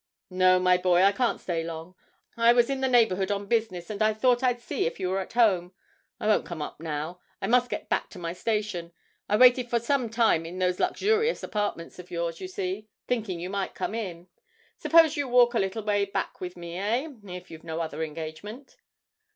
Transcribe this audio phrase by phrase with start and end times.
[0.31, 1.93] 'No, my boy, I can't stay long.
[2.35, 5.19] I was in the neighbourhood on business, and I thought I'd see if you were
[5.19, 5.73] at home.
[6.19, 8.93] I won't come up again now, I must get back to my station.
[9.29, 13.51] I waited for some time in those luxurious apartments of yours, you see, thinking you
[13.51, 14.25] might come in.
[14.75, 17.07] Suppose you walk a little way back with me, eh?
[17.27, 18.77] if you've no better engagement.'